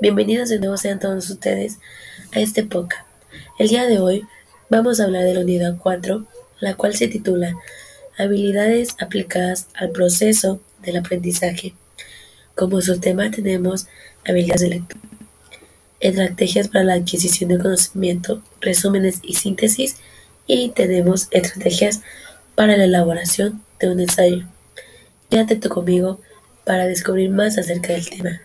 Bienvenidos 0.00 0.48
de 0.48 0.60
nuevo 0.60 0.76
sean 0.76 1.00
todos 1.00 1.28
ustedes 1.28 1.78
a 2.32 2.38
este 2.38 2.62
podcast. 2.62 3.04
El 3.58 3.66
día 3.66 3.84
de 3.84 3.98
hoy 3.98 4.24
vamos 4.70 5.00
a 5.00 5.04
hablar 5.04 5.24
de 5.24 5.34
la 5.34 5.40
unidad 5.40 5.76
4, 5.76 6.24
la 6.60 6.74
cual 6.74 6.94
se 6.94 7.08
titula 7.08 7.56
Habilidades 8.16 8.94
aplicadas 9.00 9.66
al 9.74 9.90
proceso 9.90 10.60
del 10.84 10.98
aprendizaje. 10.98 11.74
Como 12.54 12.80
su 12.80 13.00
tema 13.00 13.32
tenemos 13.32 13.88
habilidades 14.24 14.60
de 14.60 14.68
lectura, 14.68 15.02
estrategias 15.98 16.68
para 16.68 16.84
la 16.84 16.94
adquisición 16.94 17.50
de 17.50 17.58
conocimiento, 17.58 18.40
resúmenes 18.60 19.18
y 19.24 19.34
síntesis, 19.34 19.96
y 20.46 20.68
tenemos 20.68 21.26
estrategias 21.32 22.02
para 22.54 22.76
la 22.76 22.84
elaboración 22.84 23.64
de 23.80 23.90
un 23.90 23.98
ensayo. 23.98 24.46
Quédate 25.28 25.56
tú 25.56 25.68
conmigo 25.68 26.20
para 26.64 26.86
descubrir 26.86 27.30
más 27.30 27.58
acerca 27.58 27.94
del 27.94 28.08
tema. 28.08 28.40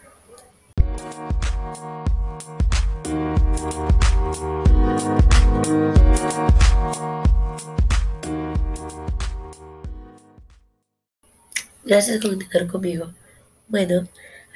Gracias 11.86 12.20
por 12.22 12.38
continuar 12.38 12.68
conmigo. 12.68 13.14
Bueno, 13.68 14.08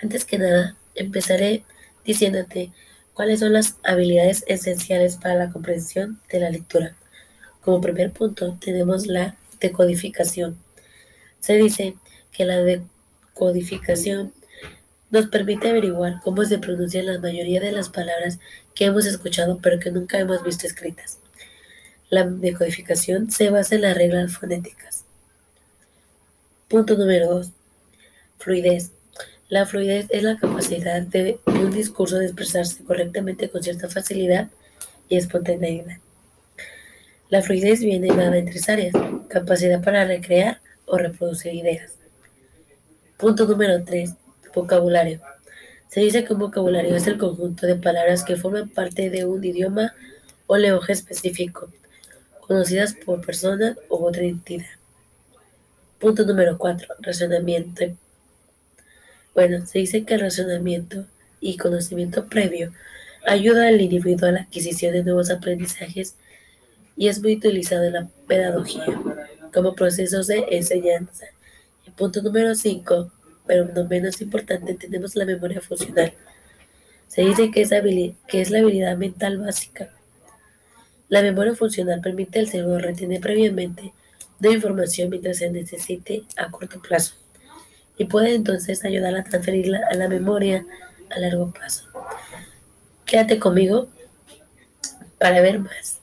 antes 0.02 0.24
que 0.24 0.38
nada, 0.38 0.78
empezaré 0.96 1.66
diciéndote 2.06 2.72
cuáles 3.14 3.42
son 3.42 3.52
las 3.52 3.76
habilidades 3.84 4.46
esenciales 4.48 5.18
para 5.18 5.36
la 5.36 5.50
comprensión 5.50 6.22
de 6.32 6.40
la 6.40 6.50
lectura. 6.50 6.96
Como 7.62 7.82
primer 7.82 8.12
punto 8.14 8.58
tenemos 8.62 9.08
la 9.08 9.36
decodificación. 9.60 10.58
Se 11.42 11.56
dice 11.58 11.96
que 12.32 12.46
la 12.46 12.60
decodificación 12.64 14.32
nos 15.10 15.28
permite 15.28 15.70
averiguar 15.70 16.22
cómo 16.24 16.46
se 16.46 16.60
pronuncian 16.60 17.08
la 17.08 17.20
mayoría 17.20 17.60
de 17.60 17.74
las 17.74 17.90
palabras 17.90 18.40
que 18.74 18.86
hemos 18.86 19.06
escuchado 19.06 19.60
pero 19.62 19.80
que 19.80 19.92
nunca 19.92 20.18
hemos 20.18 20.44
visto 20.44 20.66
escritas. 20.66 21.20
La 22.10 22.26
decodificación 22.26 23.32
se 23.32 23.50
basa 23.50 23.76
en 23.76 23.82
las 23.82 23.98
reglas 23.98 24.32
fonéticas. 24.32 25.07
Punto 26.70 26.98
número 26.98 27.28
2. 27.28 27.52
Fluidez. 28.40 28.92
La 29.48 29.66
fluidez 29.66 30.08
es 30.10 30.24
la 30.24 30.38
capacidad 30.38 31.02
de 31.02 31.40
un 31.46 31.72
discurso 31.72 32.18
de 32.18 32.26
expresarse 32.26 32.84
correctamente 32.84 33.50
con 33.50 33.64
cierta 33.64 33.88
facilidad 33.88 34.50
y 35.08 35.16
espontaneidad. 35.16 36.00
La 37.30 37.42
fluidez 37.42 37.80
viene 37.80 38.10
dada 38.10 38.38
en 38.38 38.50
tres 38.50 38.68
áreas, 38.68 38.94
capacidad 39.30 39.82
para 39.82 40.04
recrear 40.04 40.60
o 40.86 40.98
reproducir 40.98 41.54
ideas. 41.54 41.94
Punto 43.16 43.46
número 43.46 43.86
3. 43.86 44.14
Vocabulario. 44.54 45.22
Se 45.88 46.02
dice 46.02 46.26
que 46.26 46.34
un 46.34 46.40
vocabulario 46.40 46.98
es 46.98 47.08
el 47.08 47.18
conjunto 47.18 47.66
de 47.66 47.76
palabras 47.76 48.26
que 48.26 48.36
forman 48.36 48.68
parte 48.68 49.10
de 49.10 49.24
un 49.24 49.42
idioma 49.42 49.96
o 50.48 50.58
lenguaje 50.58 50.92
específico, 50.92 51.72
conocidas 52.42 52.94
por 52.94 53.26
persona 53.26 53.78
u 53.90 54.06
otra 54.06 54.24
entidad. 54.24 54.68
Punto 56.00 56.26
número 56.26 56.60
4. 56.60 56.96
Razonamiento. 57.00 57.86
Bueno, 59.34 59.66
se 59.66 59.80
dice 59.80 60.04
que 60.04 60.14
el 60.14 60.22
razonamiento 60.22 61.06
y 61.42 61.58
conocimiento 61.58 62.28
previo 62.28 62.72
ayuda 63.26 63.68
al 63.68 63.82
individuo 63.82 64.30
a 64.30 64.32
la 64.32 64.42
adquisición 64.42 64.94
de 64.94 65.04
nuevos 65.04 65.32
aprendizajes 65.32 66.16
y 66.96 67.08
es 67.08 67.22
muy 67.22 67.36
utilizado 67.36 67.84
en 67.86 67.94
la 67.94 68.08
pedagogía 68.28 68.86
como 69.54 69.74
procesos 69.74 70.28
de 70.28 70.46
enseñanza. 70.52 71.26
Punto 71.96 72.22
número 72.22 72.54
5, 72.54 73.12
pero 73.48 73.66
no 73.66 73.86
menos 73.86 74.22
importante, 74.22 74.76
tenemos 74.76 75.16
la 75.16 75.26
memoria 75.26 75.62
funcional. 75.62 76.14
Se 77.08 77.22
dice 77.22 77.50
que 77.50 77.62
es, 77.62 77.72
que 78.28 78.42
es 78.42 78.52
la 78.52 78.60
habilidad 78.60 78.98
mental 78.98 79.40
básica. 79.40 79.90
La 81.10 81.24
memoria 81.24 81.56
funcional 81.56 82.02
permite 82.02 82.38
al 82.38 82.50
cerebro 82.50 82.78
retener 82.78 83.20
previamente 83.20 83.94
de 84.40 84.52
información 84.52 85.10
mientras 85.10 85.38
se 85.38 85.50
necesite 85.50 86.24
a 86.36 86.50
corto 86.52 86.82
plazo 86.82 87.16
y 87.98 88.06
puede 88.06 88.36
entonces 88.36 88.86
ayudar 88.86 89.16
a 89.16 89.24
transferirla 89.24 89.82
a 89.90 89.96
la 89.96 90.08
memoria 90.08 90.66
a 91.10 91.20
largo 91.20 91.52
plazo. 91.52 91.86
Quédate 93.06 93.40
conmigo 93.40 93.90
para 95.18 95.42
ver 95.42 95.60
más. 95.60 96.00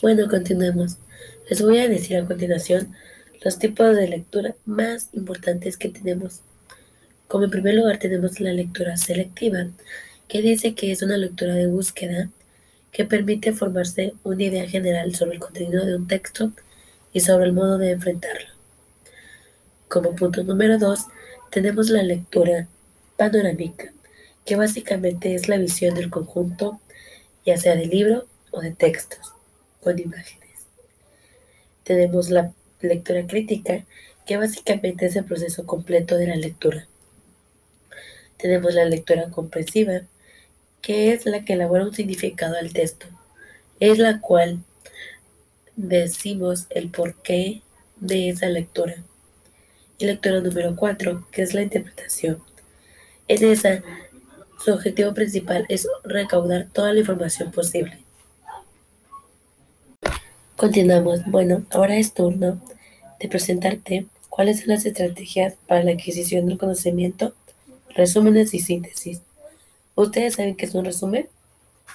Bueno, 0.00 0.28
continuemos. 0.28 0.98
Les 1.48 1.62
voy 1.62 1.78
a 1.78 1.88
decir 1.88 2.16
a 2.16 2.26
continuación 2.26 2.92
los 3.44 3.58
tipos 3.58 3.96
de 3.96 4.08
lectura 4.08 4.54
más 4.64 5.08
importantes 5.12 5.76
que 5.76 5.88
tenemos. 5.88 6.40
Como 7.28 7.44
en 7.44 7.50
primer 7.50 7.74
lugar 7.74 7.98
tenemos 7.98 8.40
la 8.40 8.52
lectura 8.52 8.96
selectiva, 8.96 9.66
que 10.28 10.42
dice 10.42 10.74
que 10.74 10.92
es 10.92 11.02
una 11.02 11.16
lectura 11.16 11.54
de 11.54 11.66
búsqueda 11.66 12.30
que 12.92 13.04
permite 13.04 13.52
formarse 13.52 14.14
una 14.22 14.42
idea 14.42 14.68
general 14.68 15.14
sobre 15.14 15.34
el 15.34 15.40
contenido 15.40 15.84
de 15.84 15.96
un 15.96 16.06
texto 16.06 16.52
y 17.12 17.20
sobre 17.20 17.46
el 17.46 17.52
modo 17.52 17.78
de 17.78 17.92
enfrentarlo. 17.92 18.48
Como 19.88 20.14
punto 20.14 20.44
número 20.44 20.78
dos, 20.78 21.06
tenemos 21.50 21.90
la 21.90 22.02
lectura 22.02 22.68
panorámica, 23.16 23.92
que 24.44 24.56
básicamente 24.56 25.34
es 25.34 25.48
la 25.48 25.56
visión 25.58 25.94
del 25.94 26.10
conjunto, 26.10 26.80
ya 27.44 27.56
sea 27.56 27.76
de 27.76 27.86
libro 27.86 28.26
o 28.50 28.60
de 28.60 28.72
textos, 28.72 29.32
con 29.82 29.98
imágenes. 29.98 30.66
Tenemos 31.84 32.30
la 32.30 32.52
lectura 32.82 33.26
crítica, 33.26 33.84
que 34.26 34.36
básicamente 34.36 35.06
es 35.06 35.16
el 35.16 35.24
proceso 35.24 35.66
completo 35.66 36.16
de 36.16 36.28
la 36.28 36.36
lectura. 36.36 36.86
Tenemos 38.36 38.74
la 38.74 38.84
lectura 38.84 39.30
comprensiva, 39.30 40.02
que 40.80 41.12
es 41.12 41.26
la 41.26 41.44
que 41.44 41.52
elabora 41.52 41.84
un 41.84 41.94
significado 41.94 42.56
al 42.56 42.72
texto, 42.72 43.06
es 43.80 43.98
la 43.98 44.20
cual 44.20 44.64
decimos 45.76 46.66
el 46.70 46.90
porqué 46.90 47.62
de 47.96 48.28
esa 48.30 48.48
lectura. 48.48 48.96
Y 49.98 50.06
lectura 50.06 50.40
número 50.40 50.74
4, 50.74 51.28
que 51.30 51.42
es 51.42 51.54
la 51.54 51.62
interpretación. 51.62 52.42
En 53.28 53.44
esa, 53.44 53.82
su 54.64 54.72
objetivo 54.72 55.14
principal 55.14 55.64
es 55.68 55.86
recaudar 56.02 56.68
toda 56.72 56.92
la 56.92 57.00
información 57.00 57.52
posible. 57.52 57.98
Continuamos. 60.56 61.24
Bueno, 61.26 61.64
ahora 61.70 61.96
es 61.96 62.12
turno 62.14 62.60
de 63.22 63.28
presentarte 63.28 64.06
cuáles 64.28 64.58
son 64.60 64.70
las 64.70 64.84
estrategias 64.84 65.54
para 65.68 65.84
la 65.84 65.92
adquisición 65.92 66.46
del 66.46 66.58
conocimiento, 66.58 67.34
resúmenes 67.94 68.52
y 68.52 68.58
síntesis. 68.58 69.20
¿Ustedes 69.94 70.34
saben 70.34 70.56
qué 70.56 70.66
es 70.66 70.74
un 70.74 70.84
resumen? 70.84 71.28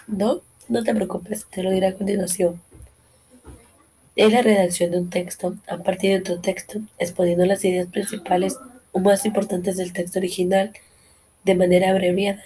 ¿No? 0.07 0.41
No 0.69 0.83
te 0.83 0.95
preocupes, 0.95 1.45
te 1.51 1.63
lo 1.63 1.71
diré 1.71 1.87
a 1.87 1.95
continuación. 1.95 2.61
Es 4.15 4.31
la 4.31 4.41
redacción 4.41 4.91
de 4.91 4.99
un 4.99 5.09
texto 5.09 5.55
a 5.67 5.77
partir 5.77 6.11
de 6.11 6.19
otro 6.19 6.39
texto, 6.39 6.79
exponiendo 6.97 7.45
las 7.45 7.63
ideas 7.65 7.87
principales 7.87 8.55
o 8.93 8.99
más 8.99 9.25
importantes 9.25 9.75
del 9.75 9.91
texto 9.91 10.19
original 10.19 10.71
de 11.43 11.55
manera 11.55 11.89
abreviada. 11.89 12.43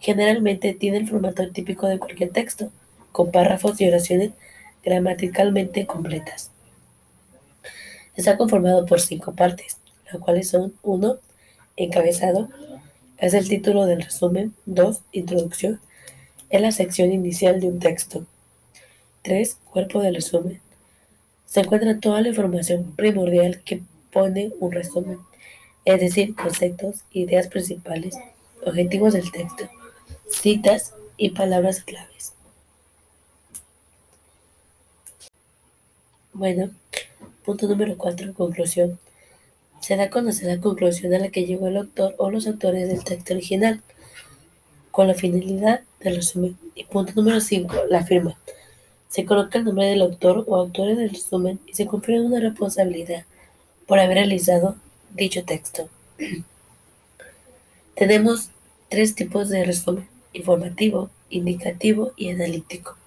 Generalmente 0.00 0.74
tiene 0.74 0.98
el 0.98 1.08
formato 1.08 1.48
típico 1.50 1.86
de 1.86 1.98
cualquier 1.98 2.30
texto, 2.30 2.72
con 3.12 3.30
párrafos 3.30 3.80
y 3.80 3.88
oraciones 3.88 4.32
gramaticalmente 4.84 5.86
completas. 5.86 6.50
Está 8.18 8.36
conformado 8.36 8.84
por 8.84 9.00
cinco 9.00 9.32
partes, 9.32 9.78
las 10.12 10.20
cuales 10.20 10.48
son 10.48 10.74
1. 10.82 11.18
Encabezado, 11.76 12.48
es 13.16 13.32
el 13.32 13.48
título 13.48 13.86
del 13.86 14.02
resumen. 14.02 14.56
2. 14.66 15.02
Introducción, 15.12 15.80
es 16.50 16.60
la 16.60 16.72
sección 16.72 17.12
inicial 17.12 17.60
de 17.60 17.68
un 17.68 17.78
texto. 17.78 18.26
3. 19.22 19.58
Cuerpo 19.70 20.02
del 20.02 20.16
resumen. 20.16 20.60
Se 21.46 21.60
encuentra 21.60 22.00
toda 22.00 22.20
la 22.20 22.30
información 22.30 22.92
primordial 22.96 23.62
que 23.62 23.82
pone 24.12 24.50
un 24.58 24.72
resumen, 24.72 25.20
es 25.84 26.00
decir, 26.00 26.34
conceptos, 26.34 27.04
ideas 27.12 27.46
principales, 27.46 28.16
objetivos 28.66 29.12
del 29.12 29.30
texto, 29.30 29.70
citas 30.28 30.92
y 31.16 31.30
palabras 31.30 31.84
claves. 31.84 32.32
Bueno, 36.32 36.72
Punto 37.48 37.66
número 37.66 37.96
4. 37.96 38.34
Conclusión. 38.34 38.98
Se 39.80 39.96
da 39.96 40.02
a 40.02 40.10
conocer 40.10 40.48
la 40.48 40.60
conclusión 40.60 41.14
a 41.14 41.18
la 41.18 41.30
que 41.30 41.46
llegó 41.46 41.68
el 41.68 41.78
autor 41.78 42.14
o 42.18 42.30
los 42.30 42.46
autores 42.46 42.86
del 42.88 43.02
texto 43.04 43.32
original, 43.32 43.80
con 44.90 45.08
la 45.08 45.14
finalidad 45.14 45.80
del 45.98 46.16
resumen. 46.16 46.58
Y 46.74 46.84
punto 46.84 47.14
número 47.16 47.40
5. 47.40 47.74
La 47.88 48.04
firma. 48.04 48.36
Se 49.08 49.24
coloca 49.24 49.56
el 49.56 49.64
nombre 49.64 49.86
del 49.86 50.02
autor 50.02 50.44
o 50.46 50.56
autores 50.56 50.98
del 50.98 51.08
resumen 51.08 51.58
y 51.66 51.72
se 51.72 51.86
confiere 51.86 52.20
una 52.20 52.38
responsabilidad 52.38 53.24
por 53.86 53.98
haber 53.98 54.18
realizado 54.18 54.76
dicho 55.14 55.42
texto. 55.42 55.88
Tenemos 57.96 58.50
tres 58.90 59.14
tipos 59.14 59.48
de 59.48 59.64
resumen, 59.64 60.06
informativo, 60.34 61.08
indicativo 61.30 62.12
y 62.14 62.28
analítico. 62.28 62.98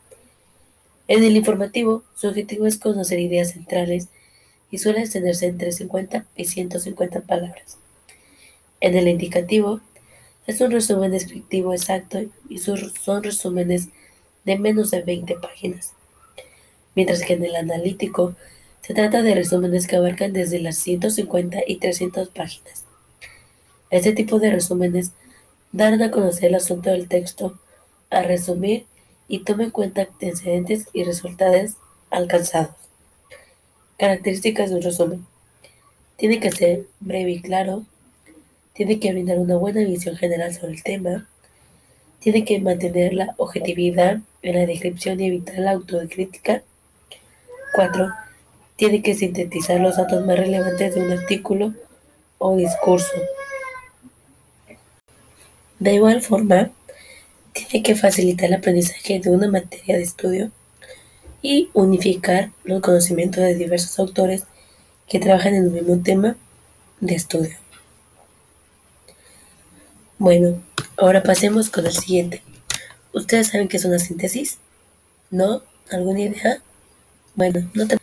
En 1.08 1.24
el 1.24 1.38
informativo, 1.38 2.02
su 2.16 2.28
objetivo 2.28 2.66
es 2.66 2.80
conocer 2.80 3.20
ideas 3.20 3.52
centrales 3.52 4.08
y 4.72 4.80
suele 4.80 5.02
extenderse 5.02 5.46
entre 5.46 5.72
50 5.72 6.26
y 6.36 6.46
150 6.46 7.22
palabras. 7.22 7.78
En 8.80 8.98
el 8.98 9.08
indicativo, 9.08 9.82
es 10.48 10.60
un 10.62 10.72
resumen 10.72 11.12
descriptivo 11.12 11.74
exacto 11.74 12.20
y 12.50 12.58
son 12.58 13.24
resúmenes 13.24 13.90
de 14.44 14.58
menos 14.58 14.90
de 14.90 15.04
20 15.04 15.36
páginas. 15.36 15.94
Mientras 16.96 17.22
que 17.22 17.34
en 17.34 17.46
el 17.46 17.56
analítico, 17.56 18.36
se 18.82 18.96
trata 18.96 19.22
de 19.22 19.36
resúmenes 19.36 19.86
que 19.86 19.98
abarcan 19.98 20.34
desde 20.34 20.60
las 20.60 20.78
150 20.78 21.60
y 21.68 21.78
300 21.78 22.30
páginas. 22.30 22.86
Este 23.92 24.14
tipo 24.14 24.40
de 24.40 24.52
resúmenes 24.52 25.12
dan 25.72 26.02
a 26.02 26.12
conocer 26.12 26.46
el 26.46 26.56
asunto 26.56 26.90
del 26.90 27.08
texto, 27.08 27.60
a 28.10 28.24
resumir 28.24 28.86
y 29.28 29.44
toma 29.44 29.64
en 29.64 29.70
cuenta 29.70 30.02
antecedentes 30.02 30.88
y 30.92 31.04
resultados 31.04 31.76
alcanzados. 32.10 32.91
Características 34.02 34.72
de 34.72 34.78
un 34.78 34.82
resumen. 34.82 35.28
Tiene 36.16 36.40
que 36.40 36.50
ser 36.50 36.88
breve 37.02 37.34
y 37.34 37.40
claro. 37.40 37.86
Tiene 38.74 39.00
que 39.00 39.12
brindar 39.12 39.38
una 39.38 39.58
buena 39.58 39.82
visión 39.82 40.16
general 40.16 40.52
sobre 40.56 40.74
el 40.74 40.82
tema. 40.82 41.30
Tiene 42.18 42.44
que 42.44 42.60
mantener 42.60 43.14
la 43.14 43.36
objetividad 43.38 44.18
en 44.42 44.56
la 44.56 44.66
descripción 44.66 45.20
y 45.20 45.28
evitar 45.28 45.60
la 45.60 45.74
autocrítica. 45.74 46.64
4. 47.76 48.10
Tiene 48.76 49.04
que 49.04 49.14
sintetizar 49.14 49.80
los 49.80 49.98
datos 49.98 50.26
más 50.26 50.40
relevantes 50.40 50.96
de 50.96 51.02
un 51.06 51.12
artículo 51.12 51.76
o 52.40 52.56
discurso. 52.56 53.14
De 55.78 55.94
igual 55.94 56.24
forma, 56.24 56.72
tiene 57.54 57.84
que 57.84 57.94
facilitar 57.94 58.48
el 58.48 58.56
aprendizaje 58.56 59.20
de 59.20 59.30
una 59.30 59.48
materia 59.48 59.98
de 59.98 60.02
estudio 60.02 60.52
y 61.42 61.70
unificar 61.74 62.52
los 62.64 62.82
conocimientos 62.82 63.44
de 63.44 63.56
diversos 63.56 63.98
autores 64.00 64.44
que 65.08 65.20
trabajan 65.20 65.56
en 65.56 65.66
el 65.66 65.72
mismo 65.72 66.02
tema 66.04 66.36
de 67.00 67.16
estudio. 67.16 67.58
Bueno, 70.18 70.62
ahora 70.98 71.24
pasemos 71.24 71.70
con 71.70 71.86
el 71.86 71.94
siguiente. 71.94 72.44
¿Ustedes 73.14 73.48
saben 73.48 73.68
qué 73.68 73.78
es 73.78 73.86
una 73.86 74.00
síntesis? 74.00 74.60
¿No? 75.32 75.64
¿Alguna 75.90 76.22
idea? 76.22 76.62
Bueno, 77.36 77.70
no 77.74 77.88
te... 77.88 77.98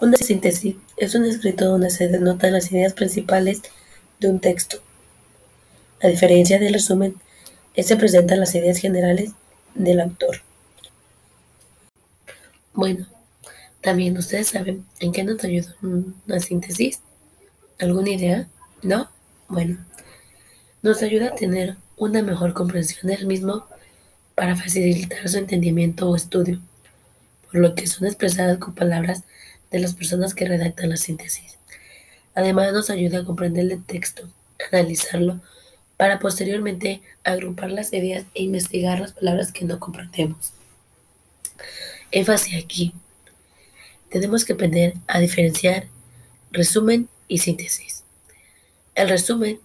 Una 0.00 0.16
síntesis 0.16 0.76
es 0.96 1.14
un 1.14 1.24
escrito 1.24 1.66
donde 1.66 1.90
se 1.90 2.08
denotan 2.08 2.52
las 2.52 2.72
ideas 2.72 2.94
principales 2.94 3.62
de 4.18 4.28
un 4.28 4.40
texto 4.40 4.80
a 6.02 6.08
diferencia 6.08 6.58
del 6.58 6.72
resumen, 6.72 7.16
este 7.74 7.94
presenta 7.96 8.34
las 8.36 8.54
ideas 8.54 8.78
generales 8.78 9.32
del 9.74 10.00
autor. 10.00 10.40
Bueno, 12.80 13.06
también 13.82 14.16
ustedes 14.16 14.48
saben 14.48 14.86
en 15.00 15.12
qué 15.12 15.22
nos 15.22 15.44
ayuda 15.44 15.76
una 15.82 16.40
síntesis. 16.40 17.00
¿Alguna 17.78 18.08
idea? 18.08 18.48
¿No? 18.82 19.10
Bueno, 19.48 19.84
nos 20.80 21.02
ayuda 21.02 21.26
a 21.26 21.34
tener 21.34 21.76
una 21.98 22.22
mejor 22.22 22.54
comprensión 22.54 23.08
del 23.08 23.26
mismo 23.26 23.66
para 24.34 24.56
facilitar 24.56 25.28
su 25.28 25.36
entendimiento 25.36 26.08
o 26.08 26.16
estudio, 26.16 26.58
por 27.44 27.60
lo 27.60 27.74
que 27.74 27.86
son 27.86 28.06
expresadas 28.06 28.56
con 28.56 28.74
palabras 28.74 29.24
de 29.70 29.80
las 29.80 29.92
personas 29.92 30.32
que 30.32 30.48
redactan 30.48 30.88
la 30.88 30.96
síntesis. 30.96 31.58
Además 32.34 32.72
nos 32.72 32.88
ayuda 32.88 33.18
a 33.18 33.24
comprender 33.26 33.70
el 33.70 33.84
texto, 33.84 34.26
analizarlo, 34.72 35.38
para 35.98 36.18
posteriormente 36.18 37.02
agrupar 37.24 37.72
las 37.72 37.92
ideas 37.92 38.24
e 38.34 38.42
investigar 38.42 39.00
las 39.00 39.12
palabras 39.12 39.52
que 39.52 39.66
no 39.66 39.78
comprendemos. 39.78 40.54
Énfasis 42.12 42.62
aquí. 42.62 42.92
Tenemos 44.10 44.44
que 44.44 44.54
aprender 44.54 44.94
a 45.06 45.20
diferenciar 45.20 45.86
resumen 46.50 47.08
y 47.28 47.38
síntesis. 47.38 48.02
El 48.94 49.08
resumen 49.08 49.60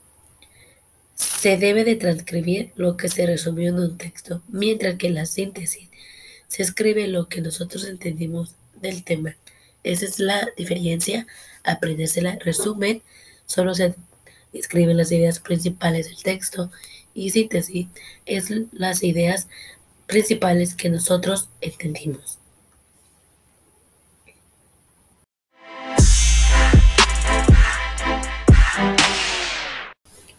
se 1.16 1.58
debe 1.58 1.84
de 1.84 1.96
transcribir 1.96 2.72
lo 2.76 2.98
que 2.98 3.10
se 3.10 3.26
resumió 3.26 3.70
en 3.70 3.80
un 3.80 3.98
texto, 3.98 4.44
mientras 4.48 4.96
que 4.96 5.10
la 5.10 5.26
síntesis 5.26 5.90
se 6.48 6.62
escribe 6.62 7.08
lo 7.08 7.28
que 7.28 7.42
nosotros 7.42 7.86
entendimos 7.86 8.56
del 8.80 9.04
tema. 9.04 9.36
Esa 9.84 10.06
es 10.06 10.20
la 10.20 10.48
diferencia. 10.58 11.26
Aprendérsela. 11.64 12.38
Resumen 12.44 13.02
solo 13.46 13.74
se 13.74 13.96
escriben 14.54 14.98
las 14.98 15.12
ideas 15.12 15.40
principales 15.40 16.08
del 16.08 16.22
texto 16.22 16.72
y 17.14 17.32
síntesis 17.32 17.88
es 18.26 18.52
las 18.72 19.04
ideas 19.04 19.48
principales 20.08 20.76
que 20.76 20.90
nosotros 20.90 21.50
entendimos. 21.62 22.40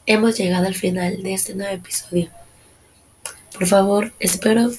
Hemos 0.09 0.39
llegado 0.39 0.67
al 0.67 0.75
final 0.75 1.23
de 1.23 1.35
este 1.35 1.55
nuevo 1.55 1.75
episodio. 1.75 2.31
Por 3.53 3.67
favor, 3.67 4.13
espero 4.21 4.71